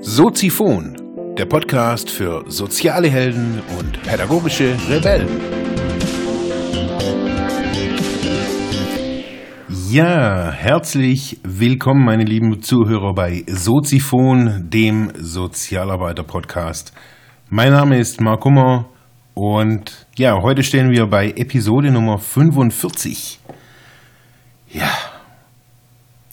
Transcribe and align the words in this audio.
Soziphon, 0.00 1.34
der 1.36 1.46
Podcast 1.46 2.10
für 2.10 2.44
soziale 2.46 3.08
Helden 3.08 3.60
und 3.78 4.00
pädagogische 4.04 4.76
Rebellen. 4.88 5.28
Ja, 9.90 10.52
herzlich 10.52 11.40
willkommen, 11.42 12.04
meine 12.04 12.24
lieben 12.24 12.62
Zuhörer 12.62 13.12
bei 13.14 13.44
Soziphon, 13.48 14.70
dem 14.70 15.10
Sozialarbeiter-Podcast. 15.18 16.92
Mein 17.50 17.72
Name 17.72 17.98
ist 17.98 18.20
Mark 18.20 18.44
Hummer 18.44 18.91
und 19.34 20.06
ja, 20.16 20.40
heute 20.42 20.62
stehen 20.62 20.90
wir 20.90 21.06
bei 21.06 21.30
Episode 21.30 21.90
Nummer 21.90 22.18
45. 22.18 23.40
Ja, 24.70 24.90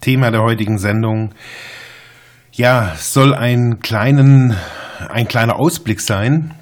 Thema 0.01 0.31
der 0.31 0.41
heutigen 0.41 0.77
Sendung 0.77 1.33
ja, 2.59 2.93
soll 2.97 3.33
ein 3.33 3.79
kleinen, 3.79 4.53
ein 5.07 5.29
kleiner 5.29 5.57
Ausblick 5.57 6.01
sein. 6.01 6.53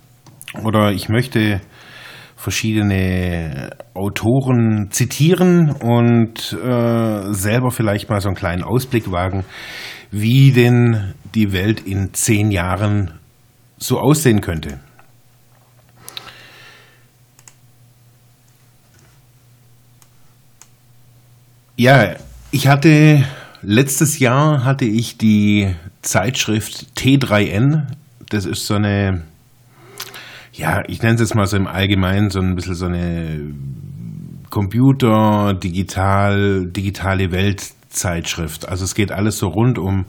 Oder 0.64 0.92
ich 0.92 1.10
möchte 1.10 1.60
verschiedene 2.36 3.72
Autoren 3.96 4.90
zitieren 4.92 5.72
und 5.72 6.54
äh, 6.54 7.34
selber 7.34 7.72
vielleicht 7.72 8.10
mal 8.10 8.22
so 8.22 8.30
einen 8.30 8.38
kleinen 8.38 8.64
Ausblick 8.64 9.12
wagen, 9.12 9.44
wie 10.12 10.52
denn 10.52 11.16
die 11.34 11.52
Welt 11.52 11.82
in 11.82 12.14
zehn 12.14 12.52
Jahren 12.52 13.14
so 13.78 14.00
aussehen 14.00 14.42
könnte. 14.42 14.80
Ja, 21.80 22.16
ich 22.50 22.68
hatte 22.68 23.24
letztes 23.62 24.18
Jahr 24.18 24.64
hatte 24.66 24.86
ich 24.86 25.20
die 25.20 25.76
Zeitschrift 26.02 26.88
T3N. 26.98 27.84
Das 28.30 28.46
ist 28.46 28.66
so 28.66 28.74
eine, 28.74 29.22
ja, 30.54 30.82
ich 30.88 31.04
nenne 31.04 31.14
es 31.14 31.22
jetzt 31.22 31.36
mal 31.36 31.46
so 31.46 31.56
im 31.56 31.68
Allgemeinen 31.68 32.32
so 32.32 32.40
ein 32.40 32.56
bisschen 32.56 32.74
so 32.74 32.88
eine 32.88 33.54
Computer, 34.50 35.54
digital, 35.54 36.66
digitale 36.66 37.32
Weltzeitschrift. 37.32 38.68
Also 38.68 38.84
es 38.84 38.96
geht 38.96 39.12
alles 39.12 39.38
so 39.38 39.50
rund 39.50 39.78
um 39.78 40.06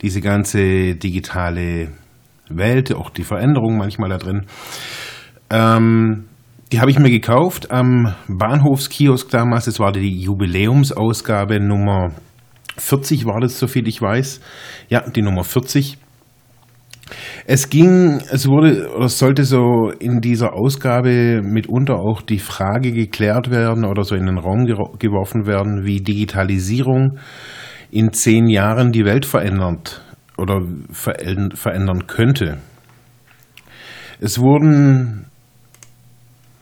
diese 0.00 0.22
ganze 0.22 0.94
digitale 0.94 1.88
Welt, 2.48 2.90
auch 2.94 3.10
die 3.10 3.24
Veränderungen 3.24 3.76
manchmal 3.76 4.08
da 4.08 4.16
drin. 4.16 4.46
Ähm, 5.50 6.24
die 6.72 6.80
habe 6.80 6.90
ich 6.90 6.98
mir 6.98 7.10
gekauft 7.10 7.70
am 7.70 8.14
Bahnhofskiosk 8.28 9.30
damals. 9.30 9.66
Das 9.66 9.78
war 9.78 9.92
die 9.92 10.20
Jubiläumsausgabe 10.20 11.60
Nummer 11.60 12.12
40 12.78 13.26
war 13.26 13.40
das, 13.40 13.58
soviel 13.58 13.86
ich 13.86 14.00
weiß. 14.00 14.40
Ja, 14.88 15.02
die 15.10 15.20
Nummer 15.20 15.44
40. 15.44 15.98
Es 17.44 17.68
ging, 17.68 18.22
es 18.30 18.48
wurde 18.48 18.90
oder 18.96 19.08
sollte 19.10 19.44
so 19.44 19.90
in 19.98 20.20
dieser 20.20 20.54
Ausgabe 20.54 21.42
mitunter 21.42 21.96
auch 21.96 22.22
die 22.22 22.38
Frage 22.38 22.92
geklärt 22.92 23.50
werden 23.50 23.84
oder 23.84 24.04
so 24.04 24.14
in 24.14 24.24
den 24.24 24.38
Raum 24.38 24.64
geworfen 24.64 25.46
werden, 25.46 25.84
wie 25.84 26.00
Digitalisierung 26.00 27.18
in 27.90 28.12
zehn 28.12 28.46
Jahren 28.46 28.92
die 28.92 29.04
Welt 29.04 29.26
verändert 29.26 30.02
oder 30.38 30.62
verändern 30.90 32.06
könnte. 32.06 32.58
Es 34.20 34.38
wurden 34.38 35.26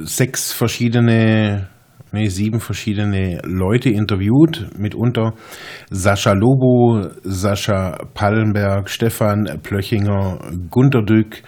sechs 0.04 0.52
verschiedene 0.52 1.68
nee, 2.12 2.28
sieben 2.28 2.60
verschiedene 2.60 3.40
Leute 3.44 3.90
interviewt, 3.90 4.68
mitunter 4.76 5.34
Sascha 5.90 6.32
Lobo, 6.32 7.08
Sascha 7.22 7.98
Pallenberg, 8.14 8.88
Stefan 8.88 9.60
Plöchinger, 9.62 10.38
Gunter 10.70 11.02
Dück, 11.02 11.42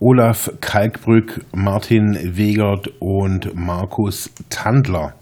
Olaf 0.00 0.50
Kalkbrück, 0.60 1.44
Martin 1.52 2.36
Wegert 2.36 2.90
und 3.00 3.54
Markus 3.54 4.30
Tandler. 4.48 5.14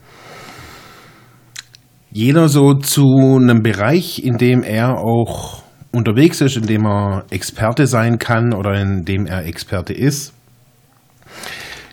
Jeder 2.11 2.49
so 2.49 2.75
zu 2.75 3.39
einem 3.41 3.63
Bereich, 3.63 4.23
in 4.25 4.39
dem 4.39 4.63
er 4.63 4.99
auch 4.99 5.63
unterwegs 5.93 6.41
ist, 6.41 6.57
in 6.57 6.67
dem 6.67 6.87
er 6.87 7.25
Experte 7.31 7.87
sein 7.87 8.19
kann 8.19 8.55
oder 8.55 8.75
in 8.81 9.05
dem 9.05 9.27
er 9.27 9.47
Experte 9.47 9.93
ist. 9.93 10.36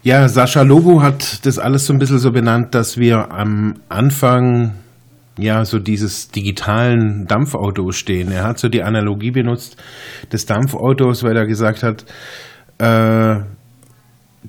Ja, 0.05 0.27
Sascha 0.27 0.63
Lobo 0.63 1.01
hat 1.01 1.45
das 1.45 1.57
alles 1.57 1.85
so 1.85 1.93
ein 1.93 1.97
bisschen 1.97 2.19
so 2.19 2.31
benannt, 2.31 2.75
dass 2.75 2.97
wir 2.97 3.31
am 3.31 3.75
Anfang 3.87 4.73
ja 5.37 5.63
so 5.63 5.79
dieses 5.79 6.27
digitalen 6.27 7.25
Dampfautos 7.25 7.95
stehen. 7.95 8.29
Er 8.29 8.43
hat 8.43 8.59
so 8.59 8.67
die 8.67 8.83
Analogie 8.83 9.31
benutzt 9.31 9.77
des 10.29 10.45
Dampfautos, 10.45 11.23
weil 11.23 11.37
er 11.37 11.45
gesagt 11.45 11.83
hat, 11.83 12.03
äh, 12.79 13.45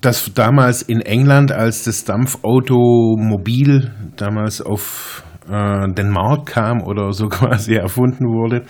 dass 0.01 0.35
damals 0.35 0.83
in 0.83 1.01
England, 1.01 1.53
als 1.53 1.85
das 1.85 2.05
Dampfautomobil 2.05 3.93
damals 4.17 4.61
auf 4.61 5.23
äh, 5.49 5.89
den 5.93 6.11
Markt 6.11 6.47
kam 6.47 6.83
oder 6.83 7.13
so 7.13 7.29
quasi 7.29 7.75
erfunden 7.75 8.25
wurde, 8.27 8.65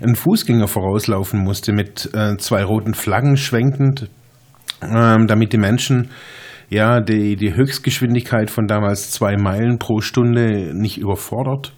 ein 0.00 0.14
Fußgänger 0.14 0.68
vorauslaufen 0.68 1.38
musste 1.38 1.74
mit 1.74 2.08
äh, 2.14 2.38
zwei 2.38 2.64
roten 2.64 2.94
Flaggen 2.94 3.36
schwenkend 3.36 4.08
ähm, 4.82 5.26
damit 5.26 5.52
die 5.52 5.58
Menschen 5.58 6.10
ja 6.70 7.00
die, 7.00 7.36
die 7.36 7.54
Höchstgeschwindigkeit 7.54 8.50
von 8.50 8.66
damals 8.66 9.10
zwei 9.10 9.36
Meilen 9.36 9.78
pro 9.78 10.00
Stunde 10.00 10.72
nicht 10.74 10.98
überfordert. 10.98 11.72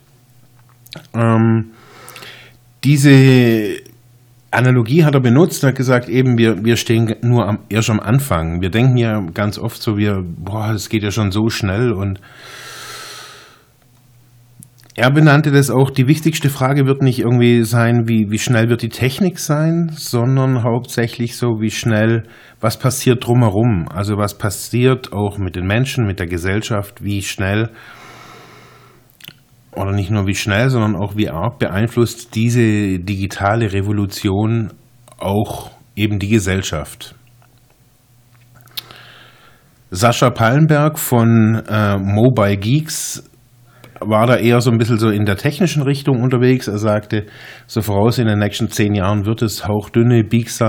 Ähm, 1.15 1.73
diese 2.85 3.81
Analogie 4.51 5.05
hat 5.05 5.15
er 5.15 5.21
benutzt 5.21 5.63
hat 5.65 5.75
gesagt, 5.75 6.09
eben, 6.09 6.39
wir, 6.39 6.65
wir 6.65 6.77
stehen 6.77 7.15
nur 7.23 7.47
am, 7.47 7.59
erst 7.69 7.91
am 7.91 8.01
Anfang. 8.01 8.61
Wir 8.61 8.71
denken 8.71 8.97
ja 8.97 9.21
ganz 9.35 9.59
oft 9.59 9.83
so, 9.83 9.99
wir, 9.99 10.23
boah, 10.25 10.71
es 10.71 10.89
geht 10.89 11.03
ja 11.03 11.11
schon 11.11 11.31
so 11.31 11.51
schnell 11.51 11.93
und 11.93 12.21
er 14.99 15.11
benannte 15.11 15.51
das 15.51 15.69
auch, 15.69 15.91
die 15.91 16.09
wichtigste 16.09 16.49
Frage 16.49 16.87
wird 16.87 17.03
nicht 17.03 17.19
irgendwie 17.19 17.65
sein, 17.65 18.09
wie, 18.09 18.31
wie 18.31 18.39
schnell 18.39 18.71
wird 18.71 18.81
die 18.81 18.89
Technik 18.89 19.39
sein, 19.39 19.91
sondern 19.95 20.63
hauptsächlich 20.63 21.37
so, 21.37 21.61
wie 21.61 21.71
schnell, 21.71 22.23
was 22.63 22.79
passiert 22.79 23.27
drumherum. 23.27 23.89
Also 23.91 24.17
was 24.17 24.39
passiert 24.39 25.13
auch 25.13 25.37
mit 25.37 25.55
den 25.55 25.67
Menschen, 25.67 26.07
mit 26.07 26.19
der 26.19 26.27
Gesellschaft, 26.27 27.05
wie 27.05 27.21
schnell, 27.21 27.69
oder 29.73 29.93
nicht 29.93 30.11
nur 30.11 30.27
wie 30.27 30.35
schnell, 30.35 30.71
sondern 30.71 30.97
auch 30.97 31.15
wie 31.15 31.29
arg 31.29 31.59
beeinflusst 31.59 32.35
diese 32.35 32.99
digitale 32.99 33.75
Revolution 33.75 34.73
auch 35.19 35.73
eben 35.95 36.19
die 36.19 36.29
Gesellschaft. 36.29 37.15
Sascha 39.91 40.31
Pallenberg 40.31 40.99
von 40.99 41.63
äh, 41.69 41.99
Mobile 41.99 42.57
Geeks 42.57 43.23
war 44.01 44.27
da 44.27 44.37
eher 44.37 44.61
so 44.61 44.71
ein 44.71 44.79
bisschen 44.79 44.99
so 44.99 45.11
in 45.11 45.25
der 45.25 45.37
technischen 45.37 45.83
Richtung 45.83 46.23
unterwegs. 46.23 46.69
Er 46.69 46.79
sagte, 46.79 47.27
so 47.67 47.83
voraus 47.83 48.19
in 48.19 48.27
den 48.27 48.39
nächsten 48.39 48.69
zehn 48.69 48.95
Jahren 48.95 49.27
wird 49.27 49.43
es 49.43 49.67
hauchdünne 49.67 50.25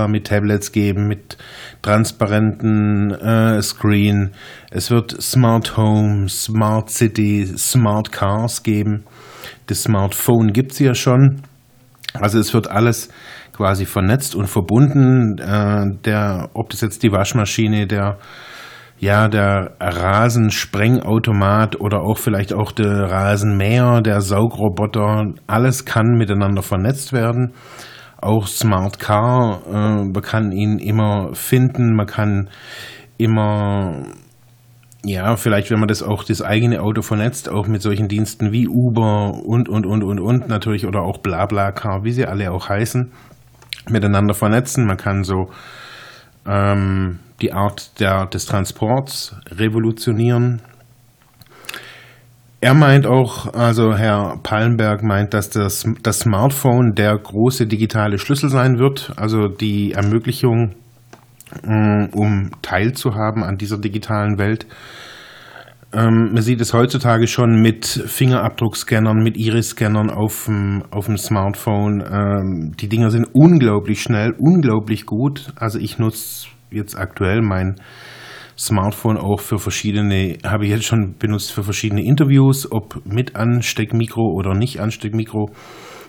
mit 0.08 0.26
Tablets 0.26 0.72
geben, 0.72 1.06
mit 1.06 1.36
transparenten 1.82 3.10
äh, 3.10 3.60
Screen. 3.62 4.32
Es 4.70 4.90
wird 4.90 5.20
Smart 5.20 5.76
Home, 5.76 6.28
Smart 6.28 6.90
City, 6.90 7.46
Smart 7.56 8.12
Cars 8.12 8.62
geben. 8.62 9.04
Das 9.66 9.82
Smartphone 9.82 10.52
gibt's 10.52 10.78
ja 10.78 10.94
schon. 10.94 11.42
Also 12.14 12.38
es 12.38 12.54
wird 12.54 12.70
alles 12.70 13.10
quasi 13.52 13.84
vernetzt 13.84 14.34
und 14.34 14.46
verbunden. 14.46 15.38
Äh, 15.38 15.98
der, 16.04 16.50
ob 16.54 16.70
das 16.70 16.80
jetzt 16.80 17.02
die 17.02 17.12
Waschmaschine, 17.12 17.86
der 17.86 18.18
ja, 19.00 19.28
der 19.28 19.76
Rasensprengautomat 19.80 21.80
oder 21.80 22.00
auch 22.00 22.18
vielleicht 22.18 22.52
auch 22.52 22.72
der 22.72 23.10
Rasenmäher, 23.10 24.00
der 24.00 24.20
Saugroboter, 24.20 25.34
alles 25.46 25.84
kann 25.84 26.16
miteinander 26.16 26.62
vernetzt 26.62 27.12
werden. 27.12 27.52
Auch 28.20 28.48
Smart 28.48 28.98
Car, 28.98 29.60
äh, 29.68 30.04
man 30.04 30.22
kann 30.22 30.50
ihn 30.50 30.78
immer 30.78 31.32
finden, 31.34 31.94
man 31.94 32.06
kann 32.06 32.50
immer, 33.18 34.02
ja, 35.04 35.36
vielleicht 35.36 35.70
wenn 35.70 35.78
man 35.78 35.86
das 35.86 36.02
auch 36.02 36.24
das 36.24 36.42
eigene 36.42 36.82
Auto 36.82 37.02
vernetzt, 37.02 37.48
auch 37.48 37.68
mit 37.68 37.80
solchen 37.80 38.08
Diensten 38.08 38.50
wie 38.50 38.66
Uber 38.66 39.34
und, 39.44 39.68
und, 39.68 39.86
und, 39.86 40.02
und, 40.02 40.18
und 40.18 40.48
natürlich 40.48 40.84
oder 40.84 41.02
auch 41.02 41.18
BlaBlaCar, 41.18 42.02
wie 42.02 42.10
sie 42.10 42.26
alle 42.26 42.50
auch 42.50 42.68
heißen, 42.68 43.12
miteinander 43.88 44.34
vernetzen. 44.34 44.86
Man 44.86 44.96
kann 44.96 45.22
so, 45.22 45.50
ähm, 46.44 47.20
die 47.40 47.52
Art 47.52 48.00
der, 48.00 48.26
des 48.26 48.46
Transports 48.46 49.36
revolutionieren. 49.50 50.62
Er 52.60 52.74
meint 52.74 53.06
auch, 53.06 53.54
also 53.54 53.94
Herr 53.96 54.38
Pallenberg 54.42 55.02
meint, 55.02 55.32
dass 55.32 55.50
das, 55.50 55.86
das 56.02 56.20
Smartphone 56.20 56.94
der 56.94 57.16
große 57.16 57.66
digitale 57.66 58.18
Schlüssel 58.18 58.48
sein 58.50 58.78
wird, 58.78 59.12
also 59.16 59.46
die 59.46 59.92
Ermöglichung, 59.92 60.74
mm, 61.62 62.06
um 62.12 62.50
teilzuhaben 62.62 63.44
an 63.44 63.58
dieser 63.58 63.78
digitalen 63.78 64.38
Welt. 64.38 64.64
Äh, 64.64 64.74
Ähm, 65.92 66.32
man 66.34 66.42
sieht 66.42 66.60
es 66.60 66.74
heutzutage 66.74 67.26
schon 67.26 67.62
mit 67.62 67.86
Fingerabdruckscannern, 67.86 69.22
mit 69.22 69.38
Iris-Scannern 69.38 70.10
auf 70.10 70.44
dem, 70.44 70.82
auf 70.90 71.06
dem 71.06 71.16
Smartphone. 71.16 72.02
Ähm, 72.02 72.72
die 72.78 72.88
Dinger 72.88 73.10
sind 73.10 73.26
unglaublich 73.32 74.02
schnell, 74.02 74.34
unglaublich 74.38 75.06
gut. 75.06 75.50
Also 75.56 75.78
ich 75.78 75.98
nutze 75.98 76.48
jetzt 76.70 76.96
aktuell 76.96 77.42
mein 77.42 77.76
Smartphone 78.56 79.16
auch 79.16 79.40
für 79.40 79.58
verschiedene, 79.58 80.38
habe 80.44 80.64
ich 80.64 80.70
jetzt 80.70 80.84
schon 80.84 81.14
benutzt 81.18 81.52
für 81.52 81.62
verschiedene 81.62 82.04
Interviews, 82.04 82.70
ob 82.70 83.00
mit 83.04 83.36
Ansteckmikro 83.36 84.32
oder 84.34 84.54
nicht 84.54 84.80
Ansteckmikro. 84.80 85.50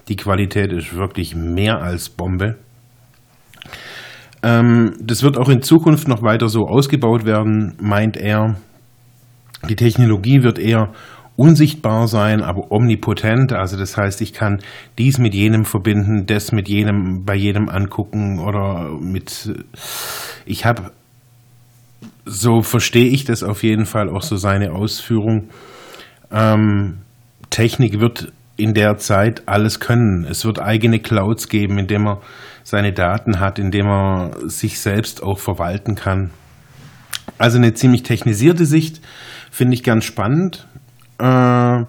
Die 0.07 0.15
Qualität 0.15 0.73
ist 0.73 0.95
wirklich 0.95 1.35
mehr 1.35 1.81
als 1.81 2.09
Bombe. 2.09 2.57
Ähm, 4.41 4.93
das 5.01 5.21
wird 5.21 5.37
auch 5.37 5.49
in 5.49 5.61
Zukunft 5.61 6.07
noch 6.07 6.23
weiter 6.23 6.47
so 6.47 6.61
ausgebaut 6.61 7.25
werden, 7.25 7.75
meint 7.79 8.17
er. 8.17 8.55
Die 9.67 9.75
Technologie 9.75 10.41
wird 10.41 10.57
eher 10.57 10.93
unsichtbar 11.39 12.09
sein, 12.09 12.41
aber 12.41 12.69
omnipotent. 12.69 13.53
Also 13.53 13.77
das 13.77 13.95
heißt, 13.95 14.19
ich 14.19 14.33
kann 14.33 14.59
dies 14.97 15.19
mit 15.19 15.33
jenem 15.33 15.63
verbinden, 15.63 16.25
das 16.25 16.51
mit 16.51 16.67
jenem 16.67 17.23
bei 17.23 17.35
jedem 17.35 17.69
angucken 17.69 18.39
oder 18.39 18.89
mit. 18.99 19.49
Ich 20.45 20.65
habe, 20.65 20.91
so 22.25 22.61
verstehe 22.61 23.07
ich 23.07 23.23
das 23.23 23.43
auf 23.43 23.63
jeden 23.63 23.85
Fall 23.85 24.09
auch 24.09 24.21
so 24.21 24.35
seine 24.35 24.73
Ausführung. 24.73 25.49
Ähm, 26.29 26.99
Technik 27.49 28.01
wird 28.01 28.33
in 28.57 28.73
der 28.73 28.97
Zeit 28.97 29.43
alles 29.47 29.79
können. 29.79 30.25
Es 30.25 30.43
wird 30.43 30.59
eigene 30.59 30.99
Clouds 30.99 31.47
geben, 31.47 31.77
in 31.77 31.87
dem 31.87 32.05
er 32.05 32.21
seine 32.63 32.91
Daten 32.91 33.39
hat, 33.39 33.59
in 33.59 33.71
dem 33.71 33.87
er 33.87 34.35
sich 34.43 34.81
selbst 34.81 35.23
auch 35.23 35.39
verwalten 35.39 35.95
kann. 35.95 36.31
Also 37.37 37.57
eine 37.57 37.73
ziemlich 37.73 38.03
technisierte 38.03 38.65
Sicht 38.65 38.99
Finde 39.51 39.73
ich 39.73 39.83
ganz 39.83 40.05
spannend. 40.05 40.67
Äh, 41.19 41.85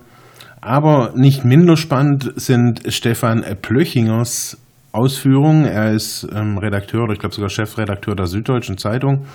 aber 0.62 1.12
nicht 1.14 1.44
minder 1.44 1.76
spannend 1.76 2.32
sind 2.36 2.82
Stefan 2.92 3.44
Plöchingers 3.62 4.58
Ausführungen. 4.92 5.64
Er 5.64 5.92
ist 5.92 6.26
ähm, 6.34 6.58
Redakteur 6.58 7.04
oder 7.04 7.12
ich 7.12 7.18
glaube 7.18 7.34
sogar 7.34 7.48
Chefredakteur 7.48 8.14
der 8.14 8.26
Süddeutschen 8.26 8.76
Zeitung. 8.76 9.26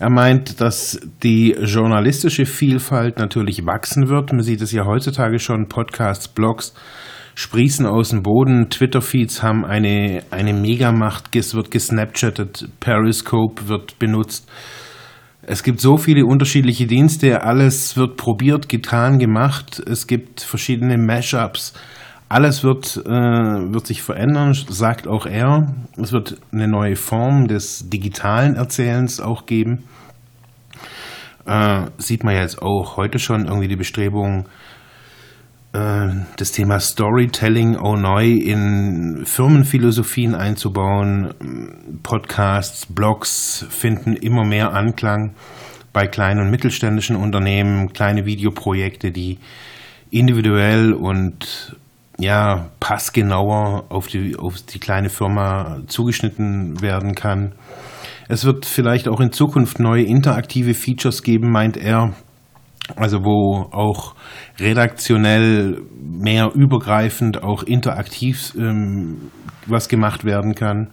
Er 0.00 0.10
meint, 0.10 0.60
dass 0.60 1.00
die 1.22 1.52
journalistische 1.52 2.46
Vielfalt 2.46 3.18
natürlich 3.18 3.64
wachsen 3.64 4.08
wird. 4.08 4.32
Man 4.32 4.42
sieht 4.42 4.60
es 4.60 4.72
ja 4.72 4.84
heutzutage 4.84 5.38
schon, 5.38 5.68
Podcasts, 5.68 6.26
Blogs 6.26 6.74
sprießen 7.36 7.86
aus 7.86 8.10
dem 8.10 8.22
Boden, 8.22 8.70
Twitter-Feeds 8.70 9.42
haben 9.42 9.64
eine, 9.64 10.22
eine 10.30 10.52
Megamacht, 10.52 11.34
es 11.34 11.54
wird 11.54 11.70
gesnapchattet, 11.70 12.68
Periscope 12.80 13.68
wird 13.68 13.98
benutzt. 13.98 14.48
Es 15.46 15.62
gibt 15.62 15.80
so 15.80 15.96
viele 15.96 16.24
unterschiedliche 16.24 16.86
Dienste, 16.86 17.42
alles 17.42 17.96
wird 17.96 18.16
probiert, 18.16 18.68
getan, 18.68 19.18
gemacht. 19.18 19.82
Es 19.86 20.06
gibt 20.06 20.40
verschiedene 20.40 20.96
Mashups. 20.96 21.74
Alles 22.28 22.64
wird, 22.64 22.96
äh, 23.04 23.10
wird 23.10 23.86
sich 23.86 24.02
verändern, 24.02 24.54
sagt 24.54 25.06
auch 25.06 25.26
er. 25.26 25.74
Es 25.96 26.12
wird 26.12 26.38
eine 26.52 26.66
neue 26.66 26.96
Form 26.96 27.46
des 27.46 27.90
digitalen 27.90 28.56
Erzählens 28.56 29.20
auch 29.20 29.44
geben. 29.44 29.84
Äh, 31.46 31.82
sieht 31.98 32.24
man 32.24 32.34
jetzt 32.34 32.62
auch 32.62 32.96
heute 32.96 33.18
schon 33.18 33.46
irgendwie 33.46 33.68
die 33.68 33.76
Bestrebungen, 33.76 34.46
das 35.74 36.52
Thema 36.52 36.78
Storytelling 36.78 37.76
auch 37.76 37.96
neu 37.96 38.26
in 38.28 39.22
Firmenphilosophien 39.24 40.36
einzubauen. 40.36 41.34
Podcasts, 42.04 42.86
Blogs 42.86 43.66
finden 43.70 44.14
immer 44.14 44.44
mehr 44.44 44.72
Anklang 44.72 45.34
bei 45.92 46.06
kleinen 46.06 46.42
und 46.42 46.50
mittelständischen 46.50 47.16
Unternehmen, 47.16 47.92
kleine 47.92 48.24
Videoprojekte, 48.24 49.10
die 49.10 49.38
individuell 50.10 50.92
und 50.92 51.76
ja, 52.18 52.70
passgenauer 52.78 53.86
auf 53.88 54.06
die, 54.06 54.36
auf 54.36 54.62
die 54.62 54.78
kleine 54.78 55.08
Firma 55.08 55.80
zugeschnitten 55.88 56.80
werden 56.82 57.16
kann. 57.16 57.52
Es 58.28 58.44
wird 58.44 58.64
vielleicht 58.64 59.08
auch 59.08 59.20
in 59.20 59.32
Zukunft 59.32 59.80
neue 59.80 60.04
interaktive 60.04 60.74
Features 60.74 61.24
geben, 61.24 61.50
meint 61.50 61.76
er, 61.76 62.14
also 62.96 63.24
wo 63.24 63.68
auch 63.72 64.14
redaktionell 64.60 65.82
mehr 66.00 66.50
übergreifend, 66.54 67.42
auch 67.42 67.62
interaktiv 67.62 68.54
ähm, 68.56 69.30
was 69.66 69.88
gemacht 69.88 70.24
werden 70.24 70.54
kann. 70.54 70.90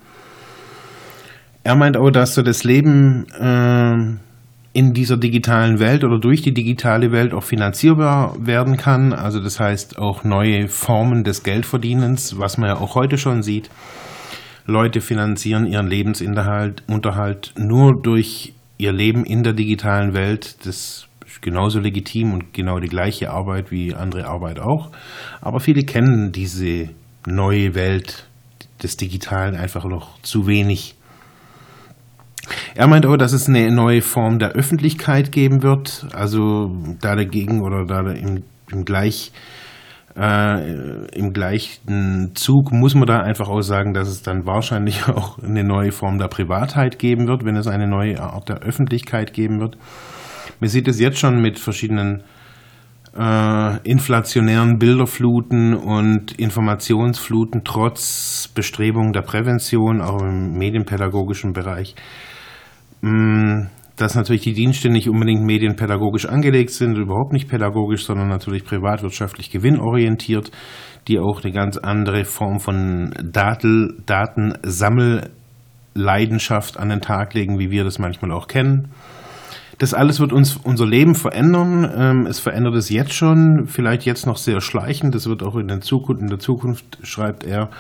Er 1.64 1.76
meint 1.76 1.98
auch, 1.98 2.10
dass 2.10 2.34
so 2.34 2.42
das 2.42 2.64
Leben 2.64 3.28
äh, 3.40 4.18
in 4.74 4.94
dieser 4.94 5.18
digitalen 5.18 5.80
Welt 5.80 6.04
oder 6.04 6.18
durch 6.18 6.42
die 6.42 6.54
digitale 6.54 7.12
Welt 7.12 7.34
auch 7.34 7.44
finanzierbar 7.44 8.36
werden 8.40 8.78
kann. 8.78 9.14
Also 9.14 9.42
das 9.42 9.60
heißt 9.60 10.00
auch 10.00 10.24
neue 10.24 10.70
Formen 10.70 11.24
des 11.24 11.44
Geldverdienens, 11.44 12.40
was 12.40 12.58
man 12.58 12.70
ja 12.70 12.78
auch 12.78 12.96
heute 12.96 13.18
schon 13.18 13.44
sieht. 13.44 13.70
Leute 14.66 15.02
finanzieren 15.02 15.66
ihren 15.66 15.88
Lebensunterhalt 15.88 16.84
Unterhalt 16.88 17.54
nur 17.58 18.02
durch 18.02 18.54
ihr 18.78 18.94
Leben 18.94 19.26
in 19.26 19.44
der 19.44 19.54
digitalen 19.54 20.14
Welt. 20.14 20.66
Das 20.66 21.08
genauso 21.42 21.80
legitim 21.80 22.34
und 22.34 22.54
genau 22.54 22.80
die 22.80 22.88
gleiche 22.88 23.32
Arbeit 23.32 23.72
wie 23.72 23.94
andere 23.94 24.28
Arbeit 24.28 24.60
auch. 24.60 24.92
Aber 25.42 25.60
viele 25.60 25.84
kennen 25.84 26.32
diese 26.32 26.90
neue 27.26 27.76
Welt 27.76 28.28
des 28.82 28.98
Digitalen 28.98 29.56
einfach 29.56 29.86
noch 29.86 30.20
zu 30.22 30.48
wenig. 30.48 30.96
Er 32.76 32.88
meint 32.88 33.06
auch, 33.06 33.18
dass 33.18 33.34
es 33.34 33.48
eine 33.48 33.72
neue 33.72 34.02
Form 34.02 34.40
der 34.40 34.52
Öffentlichkeit 34.52 35.32
geben 35.32 35.62
wird. 35.62 36.08
Also 36.14 36.76
da 37.02 37.16
dagegen 37.16 37.62
oder 37.62 37.86
da 37.86 38.12
im, 38.12 38.44
im 38.72 38.86
gleich 38.86 39.32
äh, 40.18 41.08
im 41.16 41.32
gleichen 41.32 42.32
Zug 42.36 42.72
muss 42.72 42.96
man 42.96 43.06
da 43.06 43.20
einfach 43.22 43.48
auch 43.48 43.62
sagen, 43.62 43.94
dass 43.94 44.10
es 44.10 44.24
dann 44.24 44.46
wahrscheinlich 44.46 45.08
auch 45.08 45.40
eine 45.40 45.64
neue 45.64 45.92
Form 45.92 46.18
der 46.18 46.28
Privatheit 46.28 47.00
geben 47.00 47.28
wird, 47.28 47.46
wenn 47.46 47.56
es 47.56 47.68
eine 47.68 47.88
neue 47.88 48.20
Art 48.20 48.50
der 48.50 48.58
Öffentlichkeit 48.60 49.34
geben 49.34 49.60
wird. 49.60 49.78
Man 50.62 50.70
sieht 50.70 50.88
es 50.88 50.98
jetzt 51.00 51.18
schon 51.18 51.42
mit 51.42 51.58
verschiedenen 51.60 52.22
äh, 53.18 53.78
inflationären 53.84 54.78
Bilderfluten 54.78 55.74
und 55.74 56.34
Informationsfluten 56.40 57.64
trotz 57.66 58.48
Bestrebungen 58.54 59.12
der 59.12 59.24
Prävention, 59.24 60.02
auch 60.02 60.22
im 60.22 60.54
medienpädagogischen 60.54 61.54
Bereich, 61.54 61.96
mh, 63.02 63.12
mm, 63.12 63.70
dass 63.98 64.14
natürlich 64.16 64.44
die 64.44 64.54
Dienste 64.54 64.90
nicht 64.90 65.10
unbedingt 65.10 65.44
medienpädagogisch 65.44 66.28
angelegt 66.28 66.70
sind, 66.70 66.96
überhaupt 66.96 67.34
nicht 67.34 67.50
pädagogisch, 67.50 68.06
sondern 68.06 68.30
natürlich 68.30 68.64
privatwirtschaftlich 68.64 69.50
gewinnorientiert, 69.50 70.52
die 71.08 71.18
auch 71.20 71.44
eine 71.44 71.54
ganz 71.54 71.78
andere 71.78 72.24
Form 72.24 72.60
von 72.60 73.16
Datel, 73.24 73.98
Datensammelleidenschaft 74.06 76.80
an 76.80 76.90
den 76.90 77.02
Tag 77.02 77.34
legen, 77.34 77.58
wie 77.58 77.72
wir 77.72 77.84
das 77.84 77.98
manchmal 77.98 78.32
auch 78.32 78.48
kennen. 78.48 78.92
Das 79.82 79.96
alles 79.96 80.20
wird 80.20 80.32
uns 80.32 80.58
unser 80.58 80.86
Leben 80.86 81.16
verändern. 81.16 81.92
Ähm, 81.98 82.28
es 82.28 82.40
verändert 82.40 82.76
es 82.76 82.92
jetzt 82.92 83.14
schon, 83.14 83.66
vielleicht 83.66 84.06
jetzt 84.06 84.28
noch 84.28 84.38
sehr 84.38 84.62
schleichend. 84.62 85.16
Das 85.16 85.26
wird 85.26 85.42
auch 85.42 85.56
in 85.56 85.70
der 85.70 85.82
Zukunft, 85.82 86.22
in 86.22 86.28
der 86.28 86.38
Zukunft 86.38 87.00
schreibt 87.02 87.44
er, 87.44 87.72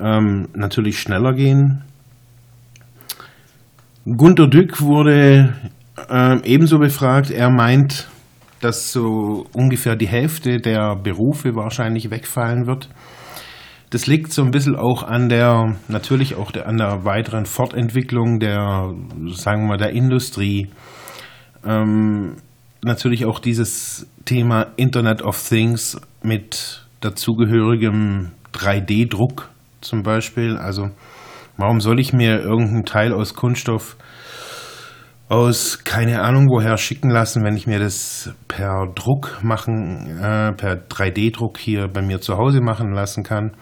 ähm, 0.00 0.48
natürlich 0.56 0.98
schneller 0.98 1.32
gehen. 1.32 1.84
Gunter 4.04 4.48
Dück 4.48 4.80
wurde 4.80 5.54
äh, 6.08 6.40
ebenso 6.42 6.80
befragt. 6.80 7.30
Er 7.30 7.48
meint, 7.48 8.08
dass 8.60 8.90
so 8.90 9.46
ungefähr 9.52 9.94
die 9.94 10.08
Hälfte 10.08 10.58
der 10.58 10.96
Berufe 10.96 11.54
wahrscheinlich 11.54 12.10
wegfallen 12.10 12.66
wird. 12.66 12.88
Das 13.90 14.08
liegt 14.08 14.32
so 14.32 14.42
ein 14.42 14.50
bisschen 14.50 14.74
auch 14.74 15.04
an 15.04 15.28
der, 15.28 15.76
natürlich 15.86 16.34
auch 16.34 16.50
der, 16.50 16.66
an 16.66 16.76
der 16.76 17.04
weiteren 17.04 17.46
Fortentwicklung 17.46 18.40
der, 18.40 18.92
sagen 19.28 19.62
wir 19.62 19.68
mal, 19.68 19.76
der 19.76 19.90
Industrie. 19.90 20.70
Ähm, 21.64 22.36
natürlich 22.82 23.26
auch 23.26 23.38
dieses 23.38 24.06
Thema 24.24 24.68
Internet 24.76 25.22
of 25.22 25.48
Things 25.48 26.00
mit 26.22 26.86
dazugehörigem 27.00 28.32
3D-Druck 28.52 29.48
zum 29.80 30.02
Beispiel. 30.02 30.56
Also 30.56 30.90
warum 31.56 31.80
soll 31.80 32.00
ich 32.00 32.12
mir 32.12 32.40
irgendein 32.40 32.84
Teil 32.84 33.12
aus 33.12 33.34
Kunststoff 33.34 33.96
aus 35.28 35.84
keine 35.84 36.22
Ahnung 36.22 36.48
woher 36.48 36.76
schicken 36.76 37.08
lassen, 37.08 37.44
wenn 37.44 37.56
ich 37.56 37.68
mir 37.68 37.78
das 37.78 38.34
per 38.48 38.86
Druck 38.96 39.38
machen, 39.42 40.18
äh, 40.18 40.52
per 40.52 40.74
3D-Druck 40.88 41.56
hier 41.56 41.86
bei 41.86 42.02
mir 42.02 42.20
zu 42.20 42.36
Hause 42.36 42.60
machen 42.60 42.92
lassen 42.92 43.22
kann? 43.22 43.52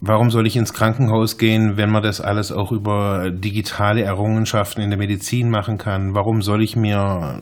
Warum 0.00 0.30
soll 0.30 0.46
ich 0.46 0.56
ins 0.56 0.74
Krankenhaus 0.74 1.38
gehen, 1.38 1.78
wenn 1.78 1.90
man 1.90 2.02
das 2.02 2.20
alles 2.20 2.52
auch 2.52 2.70
über 2.70 3.30
digitale 3.30 4.02
Errungenschaften 4.02 4.82
in 4.82 4.90
der 4.90 4.98
Medizin 4.98 5.48
machen 5.48 5.78
kann? 5.78 6.14
Warum 6.14 6.42
soll 6.42 6.62
ich 6.62 6.76
mir, 6.76 7.40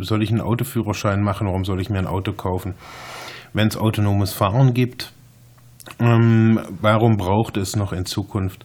soll 0.00 0.22
ich 0.22 0.30
einen 0.30 0.40
Autoführerschein 0.40 1.20
machen? 1.20 1.48
Warum 1.48 1.64
soll 1.64 1.80
ich 1.80 1.90
mir 1.90 1.98
ein 1.98 2.06
Auto 2.06 2.32
kaufen? 2.32 2.74
Wenn 3.52 3.66
es 3.66 3.76
autonomes 3.76 4.32
Fahren 4.32 4.72
gibt, 4.72 5.12
ähm, 5.98 6.60
warum 6.80 7.16
braucht 7.16 7.56
es 7.56 7.74
noch 7.74 7.92
in 7.92 8.06
Zukunft 8.06 8.64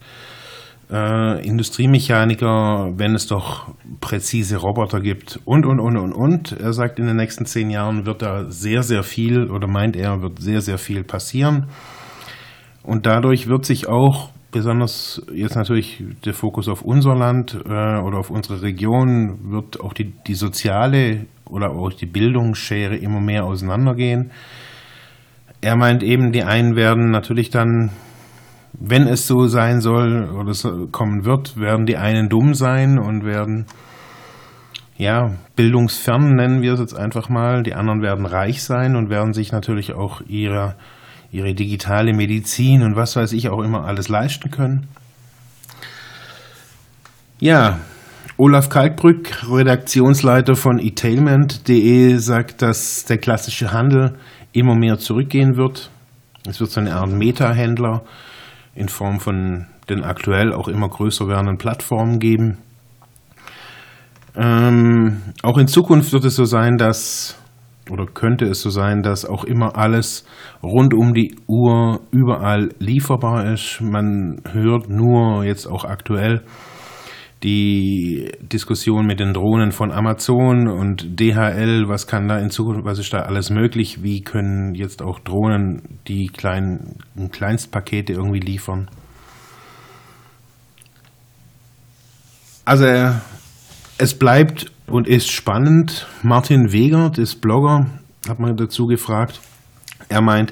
äh, 0.91 1.43
Industriemechaniker, 1.45 2.91
wenn 2.95 3.15
es 3.15 3.25
doch 3.25 3.73
präzise 4.01 4.57
Roboter 4.57 4.99
gibt 4.99 5.39
und, 5.45 5.65
und, 5.65 5.79
und, 5.79 5.97
und, 5.97 6.13
und. 6.13 6.51
Er 6.51 6.73
sagt, 6.73 6.99
in 6.99 7.07
den 7.07 7.15
nächsten 7.15 7.45
zehn 7.45 7.71
Jahren 7.71 8.05
wird 8.05 8.21
da 8.21 8.51
sehr, 8.51 8.83
sehr 8.83 9.01
viel, 9.01 9.49
oder 9.49 9.67
meint 9.67 9.95
er, 9.95 10.21
wird 10.21 10.39
sehr, 10.39 10.61
sehr 10.61 10.77
viel 10.77 11.03
passieren. 11.03 11.67
Und 12.83 13.05
dadurch 13.05 13.47
wird 13.47 13.65
sich 13.65 13.87
auch 13.87 14.29
besonders 14.51 15.21
jetzt 15.33 15.55
natürlich 15.55 16.03
der 16.25 16.33
Fokus 16.33 16.67
auf 16.67 16.81
unser 16.81 17.15
Land 17.15 17.53
äh, 17.53 17.99
oder 17.99 18.17
auf 18.17 18.29
unsere 18.29 18.61
Region, 18.61 19.51
wird 19.51 19.79
auch 19.79 19.93
die, 19.93 20.11
die 20.27 20.33
soziale 20.33 21.25
oder 21.45 21.71
auch 21.71 21.93
die 21.93 22.05
Bildungsschere 22.05 22.95
immer 22.97 23.21
mehr 23.21 23.45
auseinandergehen. 23.45 24.31
Er 25.61 25.77
meint 25.77 26.03
eben, 26.03 26.31
die 26.31 26.43
einen 26.43 26.75
werden 26.75 27.11
natürlich 27.11 27.49
dann 27.49 27.91
wenn 28.73 29.07
es 29.07 29.27
so 29.27 29.47
sein 29.47 29.81
soll 29.81 30.29
oder 30.29 30.53
so 30.53 30.87
kommen 30.87 31.25
wird, 31.25 31.59
werden 31.59 31.85
die 31.85 31.97
einen 31.97 32.29
dumm 32.29 32.53
sein 32.53 32.97
und 32.97 33.25
werden, 33.25 33.65
ja, 34.97 35.31
bildungsfern 35.55 36.35
nennen 36.35 36.61
wir 36.61 36.73
es 36.73 36.79
jetzt 36.79 36.95
einfach 36.95 37.29
mal. 37.29 37.63
Die 37.63 37.73
anderen 37.73 38.01
werden 38.01 38.25
reich 38.25 38.63
sein 38.63 38.95
und 38.95 39.09
werden 39.09 39.33
sich 39.33 39.51
natürlich 39.51 39.93
auch 39.93 40.21
ihre, 40.21 40.75
ihre 41.31 41.53
digitale 41.53 42.13
Medizin 42.13 42.83
und 42.83 42.95
was 42.95 43.15
weiß 43.15 43.33
ich 43.33 43.49
auch 43.49 43.61
immer 43.61 43.85
alles 43.85 44.09
leisten 44.09 44.51
können. 44.51 44.87
Ja, 47.39 47.79
Olaf 48.37 48.69
Kalkbrück, 48.69 49.49
Redaktionsleiter 49.49 50.55
von 50.55 50.79
etailment.de, 50.79 52.17
sagt, 52.17 52.61
dass 52.61 53.05
der 53.05 53.17
klassische 53.17 53.71
Handel 53.71 54.17
immer 54.51 54.75
mehr 54.75 54.97
zurückgehen 54.97 55.57
wird. 55.57 55.89
Es 56.47 56.59
wird 56.59 56.71
so 56.71 56.81
eine 56.81 56.95
Art 56.95 57.11
Meta-Händler 57.11 58.03
in 58.75 58.89
Form 58.89 59.19
von 59.19 59.67
den 59.89 60.03
aktuell 60.03 60.53
auch 60.53 60.67
immer 60.67 60.89
größer 60.89 61.27
werdenden 61.27 61.57
Plattformen 61.57 62.19
geben. 62.19 62.57
Ähm, 64.35 65.21
auch 65.43 65.57
in 65.57 65.67
Zukunft 65.67 66.13
wird 66.13 66.25
es 66.25 66.35
so 66.35 66.45
sein, 66.45 66.77
dass 66.77 67.40
oder 67.91 68.05
könnte 68.05 68.45
es 68.45 68.61
so 68.61 68.69
sein, 68.69 69.03
dass 69.03 69.25
auch 69.25 69.43
immer 69.43 69.77
alles 69.77 70.25
rund 70.63 70.93
um 70.93 71.13
die 71.13 71.35
Uhr 71.47 72.01
überall 72.11 72.69
lieferbar 72.79 73.51
ist. 73.51 73.81
Man 73.81 74.41
hört 74.51 74.89
nur 74.89 75.43
jetzt 75.43 75.67
auch 75.67 75.83
aktuell 75.85 76.41
die 77.43 78.31
Diskussion 78.41 79.07
mit 79.07 79.19
den 79.19 79.33
Drohnen 79.33 79.71
von 79.71 79.91
Amazon 79.91 80.67
und 80.67 81.19
DHL, 81.19 81.87
was 81.87 82.05
kann 82.05 82.27
da 82.27 82.37
in 82.37 82.51
Zukunft, 82.51 82.85
was 82.85 82.99
ist 82.99 83.13
da 83.13 83.19
alles 83.19 83.49
möglich? 83.49 84.03
Wie 84.03 84.21
können 84.21 84.75
jetzt 84.75 85.01
auch 85.01 85.19
Drohnen 85.19 85.99
die 86.07 86.27
kleinen 86.27 86.97
Kleinstpakete 87.31 88.13
irgendwie 88.13 88.39
liefern? 88.39 88.89
Also 92.63 92.85
es 93.97 94.17
bleibt 94.17 94.71
und 94.91 95.07
ist 95.07 95.31
spannend. 95.31 96.07
Martin 96.21 96.71
Wegert 96.71 97.17
ist 97.17 97.41
Blogger, 97.41 97.87
hat 98.27 98.39
man 98.39 98.55
dazu 98.57 98.85
gefragt. 98.85 99.39
Er 100.09 100.21
meint, 100.21 100.51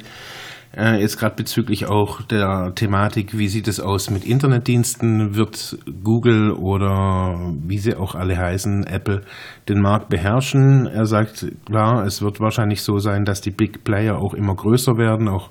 äh, 0.75 1.01
jetzt 1.01 1.17
gerade 1.17 1.35
bezüglich 1.35 1.87
auch 1.87 2.21
der 2.21 2.73
Thematik, 2.75 3.37
wie 3.37 3.47
sieht 3.47 3.67
es 3.67 3.79
aus 3.79 4.09
mit 4.09 4.23
Internetdiensten? 4.23 5.35
Wird 5.35 5.77
Google 6.03 6.51
oder 6.51 7.53
wie 7.65 7.79
sie 7.79 7.95
auch 7.95 8.15
alle 8.15 8.37
heißen, 8.37 8.85
Apple, 8.85 9.21
den 9.67 9.81
Markt 9.81 10.09
beherrschen? 10.09 10.85
Er 10.87 11.05
sagt, 11.05 11.45
klar, 11.65 12.05
es 12.05 12.21
wird 12.21 12.39
wahrscheinlich 12.39 12.81
so 12.81 12.99
sein, 12.99 13.25
dass 13.25 13.41
die 13.41 13.51
Big 13.51 13.83
Player 13.83 14.17
auch 14.19 14.33
immer 14.33 14.55
größer 14.55 14.97
werden, 14.97 15.27
auch 15.27 15.49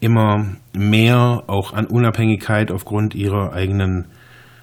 immer 0.00 0.46
mehr 0.72 1.44
auch 1.46 1.72
an 1.72 1.86
Unabhängigkeit 1.86 2.72
aufgrund 2.72 3.14
ihrer 3.14 3.52
eigenen 3.52 4.06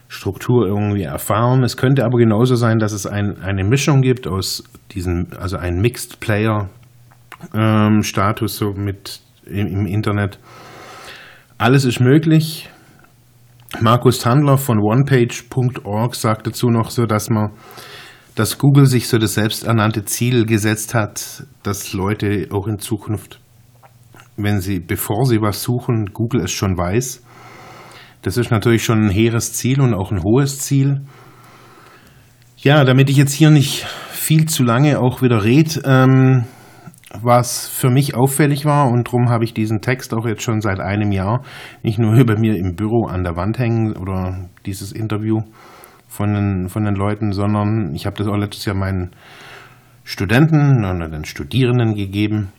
Struktur 0.09 0.65
irgendwie 0.65 1.03
erfahren. 1.03 1.63
Es 1.63 1.77
könnte 1.77 2.03
aber 2.03 2.17
genauso 2.17 2.55
sein, 2.55 2.79
dass 2.79 2.91
es 2.91 3.05
ein, 3.05 3.41
eine 3.41 3.63
Mischung 3.63 4.01
gibt 4.01 4.27
aus 4.27 4.63
diesem, 4.91 5.27
also 5.39 5.55
ein 5.55 5.79
Mixed 5.79 6.19
Player 6.19 6.67
ähm, 7.53 8.01
Status 8.01 8.57
so 8.57 8.73
mit 8.73 9.21
im 9.45 9.85
Internet. 9.85 10.39
Alles 11.59 11.85
ist 11.85 11.99
möglich. 11.99 12.69
Markus 13.81 14.17
Tandler 14.19 14.57
von 14.57 14.79
onepage.org 14.79 16.15
sagt 16.15 16.47
dazu 16.47 16.69
noch 16.69 16.89
so, 16.89 17.05
dass 17.05 17.29
man, 17.29 17.51
dass 18.33 18.57
Google 18.57 18.87
sich 18.87 19.07
so 19.07 19.19
das 19.19 19.35
selbsternannte 19.35 20.05
Ziel 20.05 20.47
gesetzt 20.47 20.95
hat, 20.95 21.43
dass 21.61 21.93
Leute 21.93 22.47
auch 22.51 22.67
in 22.67 22.79
Zukunft, 22.79 23.39
wenn 24.37 24.59
sie, 24.59 24.79
bevor 24.79 25.25
sie 25.25 25.39
was 25.39 25.61
suchen, 25.61 26.07
Google 26.13 26.41
es 26.41 26.51
schon 26.51 26.77
weiß. 26.77 27.23
Das 28.21 28.37
ist 28.37 28.51
natürlich 28.51 28.83
schon 28.83 29.05
ein 29.05 29.09
hehres 29.09 29.53
Ziel 29.53 29.79
und 29.79 29.93
auch 29.93 30.11
ein 30.11 30.23
hohes 30.23 30.59
Ziel. 30.59 31.01
Ja, 32.57 32.83
damit 32.83 33.09
ich 33.09 33.15
jetzt 33.15 33.33
hier 33.33 33.49
nicht 33.49 33.85
viel 34.11 34.45
zu 34.45 34.63
lange 34.63 34.99
auch 34.99 35.21
wieder 35.21 35.43
rede, 35.43 35.81
ähm, 35.85 36.43
was 37.21 37.67
für 37.67 37.89
mich 37.89 38.15
auffällig 38.15 38.65
war 38.65 38.89
und 38.89 39.07
darum 39.07 39.29
habe 39.29 39.43
ich 39.43 39.53
diesen 39.53 39.81
Text 39.81 40.13
auch 40.13 40.27
jetzt 40.27 40.43
schon 40.43 40.61
seit 40.61 40.79
einem 40.79 41.11
Jahr 41.11 41.43
nicht 41.81 41.97
nur 41.97 42.23
bei 42.25 42.35
mir 42.35 42.55
im 42.55 42.75
Büro 42.75 43.07
an 43.07 43.23
der 43.23 43.35
Wand 43.35 43.57
hängen 43.57 43.95
oder 43.95 44.49
dieses 44.65 44.91
Interview 44.91 45.41
von 46.07 46.33
den, 46.33 46.69
von 46.69 46.83
den 46.83 46.95
Leuten, 46.95 47.31
sondern 47.31 47.95
ich 47.95 48.05
habe 48.05 48.17
das 48.17 48.27
auch 48.27 48.37
letztes 48.37 48.65
Jahr 48.65 48.75
meinen 48.75 49.11
Studenten 50.03 50.83
oder 50.83 51.07
den 51.07 51.23
Studierenden 51.23 51.95
gegeben, 51.95 52.51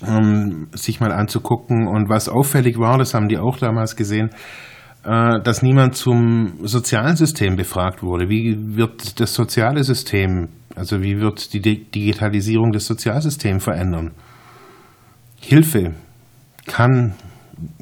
um 0.00 0.68
sich 0.72 1.00
mal 1.00 1.12
anzugucken. 1.12 1.86
Und 1.86 2.08
was 2.08 2.28
auffällig 2.28 2.78
war, 2.78 2.98
das 2.98 3.14
haben 3.14 3.28
die 3.28 3.38
auch 3.38 3.58
damals 3.58 3.96
gesehen, 3.96 4.30
äh, 5.04 5.40
dass 5.40 5.62
niemand 5.62 5.96
zum 5.96 6.66
sozialen 6.66 7.16
System 7.16 7.56
befragt 7.56 8.02
wurde. 8.02 8.28
Wie 8.28 8.76
wird 8.76 9.20
das 9.20 9.34
soziale 9.34 9.84
System 9.84 10.48
also 10.76 11.02
wie 11.02 11.20
wird 11.20 11.52
die 11.52 11.60
Digitalisierung 11.60 12.72
des 12.72 12.86
Sozialsystems 12.86 13.62
verändern? 13.62 14.10
Hilfe 15.40 15.94
kann 16.66 17.14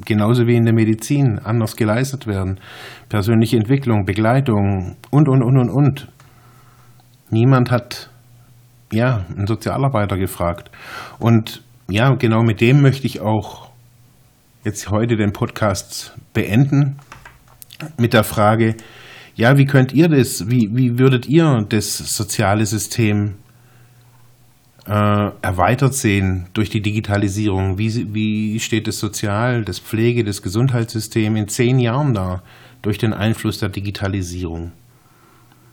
genauso 0.05 0.45
wie 0.45 0.55
in 0.55 0.65
der 0.65 0.73
Medizin 0.73 1.39
anders 1.39 1.75
geleistet 1.75 2.27
werden. 2.27 2.59
Persönliche 3.09 3.57
Entwicklung, 3.57 4.05
Begleitung 4.05 4.97
und, 5.09 5.27
und, 5.27 5.41
und, 5.41 5.57
und, 5.57 5.69
und. 5.69 6.07
Niemand 7.31 7.71
hat 7.71 8.09
ja 8.91 9.25
einen 9.35 9.47
Sozialarbeiter 9.47 10.17
gefragt. 10.17 10.69
Und 11.17 11.63
ja, 11.93 12.15
genau 12.15 12.41
mit 12.41 12.59
dem 12.59 12.81
möchte 12.81 13.05
ich 13.05 13.21
auch 13.21 13.69
jetzt 14.63 14.89
heute 14.89 15.15
den 15.15 15.31
Podcast 15.31 16.17
beenden. 16.33 16.97
Mit 17.99 18.13
der 18.13 18.23
Frage, 18.23 18.77
ja, 19.35 19.59
wie 19.59 19.65
könnt 19.65 19.93
ihr 19.93 20.07
das, 20.07 20.49
wie, 20.49 20.69
wie 20.71 20.97
würdet 20.97 21.27
ihr 21.27 21.63
das 21.69 21.99
soziale 21.99 22.65
System 22.65 23.35
äh, 24.87 25.29
erweitert 25.43 25.93
sehen 25.93 26.47
durch 26.53 26.71
die 26.71 26.81
Digitalisierung? 26.81 27.77
Wie, 27.77 28.11
wie 28.11 28.59
steht 28.59 28.87
das 28.87 28.97
Sozial-, 28.97 29.63
das 29.63 29.77
Pflege-, 29.77 30.23
das 30.23 30.41
Gesundheitssystem 30.41 31.35
in 31.35 31.47
zehn 31.47 31.77
Jahren 31.77 32.15
da 32.15 32.41
durch 32.81 32.97
den 32.97 33.13
Einfluss 33.13 33.59
der 33.59 33.69
Digitalisierung? 33.69 34.71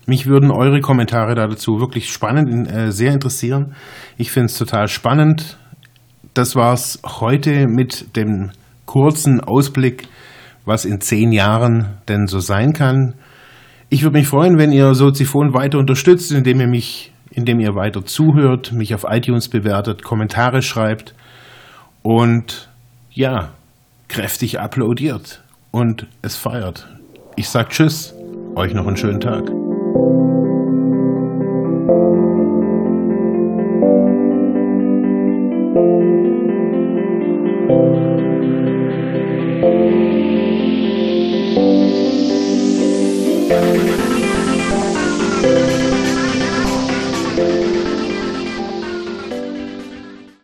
Mich 0.04 0.26
würden 0.26 0.50
eure 0.50 0.82
Kommentare 0.82 1.34
dazu 1.34 1.80
wirklich 1.80 2.10
spannend, 2.10 2.70
äh, 2.70 2.92
sehr 2.92 3.14
interessieren. 3.14 3.74
Ich 4.18 4.30
finde 4.30 4.46
es 4.46 4.58
total 4.58 4.86
spannend. 4.86 5.56
Das 6.34 6.54
war 6.54 6.72
es 6.72 7.00
heute 7.04 7.66
mit 7.66 8.16
dem 8.16 8.50
kurzen 8.86 9.40
Ausblick, 9.40 10.08
was 10.64 10.84
in 10.84 11.00
zehn 11.00 11.32
Jahren 11.32 11.98
denn 12.08 12.26
so 12.26 12.38
sein 12.38 12.72
kann. 12.72 13.14
Ich 13.88 14.02
würde 14.02 14.18
mich 14.18 14.28
freuen, 14.28 14.56
wenn 14.56 14.70
ihr 14.70 14.94
Soziphon 14.94 15.52
weiter 15.54 15.78
unterstützt, 15.78 16.30
indem 16.30 16.60
ihr 16.60 16.68
mich, 16.68 17.12
indem 17.30 17.58
ihr 17.58 17.74
weiter 17.74 18.04
zuhört, 18.04 18.72
mich 18.72 18.94
auf 18.94 19.04
iTunes 19.08 19.48
bewertet, 19.48 20.04
Kommentare 20.04 20.62
schreibt 20.62 21.14
und 22.02 22.68
ja, 23.10 23.50
kräftig 24.08 24.60
applaudiert 24.60 25.42
und 25.72 26.06
es 26.22 26.36
feiert. 26.36 26.88
Ich 27.36 27.48
sag 27.48 27.70
Tschüss, 27.70 28.14
euch 28.54 28.74
noch 28.74 28.86
einen 28.86 28.96
schönen 28.96 29.20
Tag. 29.20 29.50